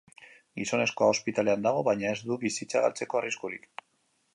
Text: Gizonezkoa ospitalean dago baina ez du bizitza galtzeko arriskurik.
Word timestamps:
Gizonezkoa 0.59 1.11
ospitalean 1.17 1.67
dago 1.67 1.85
baina 1.91 2.09
ez 2.15 2.17
du 2.31 2.41
bizitza 2.49 2.87
galtzeko 2.87 3.23
arriskurik. 3.23 3.75